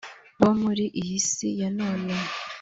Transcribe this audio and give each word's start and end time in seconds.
bo 0.39 0.51
muri 0.61 0.85
iyi 1.01 1.17
si 1.29 1.47
ya 1.59 1.69
none 1.77 2.13